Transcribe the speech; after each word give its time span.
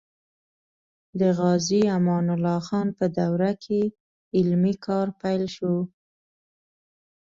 د 1.19 1.21
غازي 1.37 1.81
امان 1.97 2.25
الله 2.35 2.59
خان 2.67 2.87
په 2.97 3.05
دوره 3.17 3.51
کې 3.63 3.81
علمي 4.37 4.73
کار 4.85 5.07
پیل 5.21 5.43
شو. 5.55 5.75